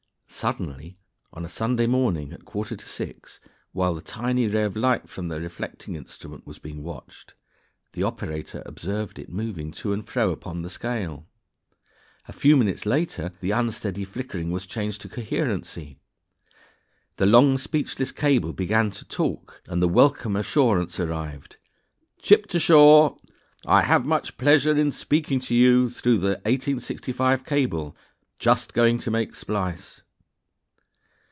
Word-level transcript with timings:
Suddenly, 0.33 0.97
on 1.33 1.43
a 1.45 1.49
Sunday 1.49 1.85
morning 1.85 2.31
at 2.33 2.39
a 2.39 2.43
quarter 2.43 2.75
to 2.75 2.87
six, 2.87 3.41
while 3.73 3.93
the 3.93 4.01
tiny 4.01 4.47
ray 4.47 4.63
of 4.63 4.75
light 4.77 5.07
from 5.09 5.27
the 5.27 5.39
reflecting 5.41 5.93
instrument 5.93 6.47
was 6.47 6.57
being 6.57 6.81
watched, 6.83 7.35
the 7.91 8.01
operator 8.03 8.63
observed 8.65 9.19
it 9.19 9.29
moving 9.29 9.71
to 9.73 9.91
and 9.93 10.07
fro 10.07 10.31
upon 10.31 10.61
the 10.61 10.69
scale. 10.69 11.27
A 12.29 12.33
few 12.33 12.55
minutes 12.55 12.85
later 12.87 13.33
the 13.41 13.51
unsteady 13.51 14.03
flickering 14.05 14.51
was 14.51 14.65
changed 14.65 15.01
to 15.01 15.09
coherency. 15.09 15.99
The 17.17 17.27
long 17.27 17.57
speechless 17.59 18.11
cable 18.13 18.53
began 18.53 18.89
to 18.91 19.05
talk, 19.05 19.61
and 19.67 19.79
the 19.81 19.87
welcome 19.89 20.35
assurance 20.37 20.97
arrived, 20.99 21.57
"Ship 22.23 22.47
to 22.47 22.59
shore; 22.59 23.17
I 23.67 23.83
have 23.83 24.05
much 24.07 24.37
pleasure 24.37 24.75
in 24.75 24.91
speaking 24.91 25.39
to 25.41 25.53
you 25.53 25.89
through 25.91 26.17
the 26.19 26.37
1865 26.45 27.45
cable. 27.45 27.95
Just 28.39 28.73
going 28.73 28.97
to 28.99 29.11
make 29.11 29.35
splice." 29.35 30.01